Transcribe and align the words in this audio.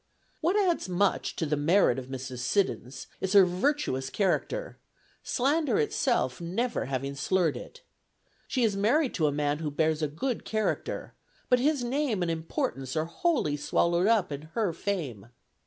"What 0.39 0.55
adds 0.55 0.89
much 0.89 1.35
to 1.35 1.45
the 1.45 1.55
merit 1.55 1.99
of 1.99 2.07
Mrs. 2.07 2.39
Siddons, 2.39 3.05
is 3.19 3.33
her 3.33 3.45
virtuous 3.45 4.09
character; 4.09 4.79
slander 5.21 5.77
itself 5.77 6.41
never 6.41 6.85
having 6.85 7.13
slurred 7.13 7.55
it. 7.55 7.81
She 8.47 8.63
is 8.63 8.75
married 8.75 9.13
to 9.13 9.27
a 9.27 9.31
man 9.31 9.59
who 9.59 9.69
bears 9.69 10.01
a 10.01 10.07
good 10.07 10.43
character; 10.43 11.13
but 11.49 11.59
his 11.59 11.83
name 11.83 12.23
and 12.23 12.31
importance 12.31 12.95
are 12.95 13.05
wholly 13.05 13.55
swallowed 13.57 14.07
up 14.07 14.31
in 14.31 14.49
her 14.55 14.73
fame. 14.73 15.27